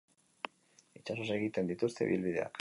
[1.01, 2.59] Itsasoz egiten dituzte ibilbideak.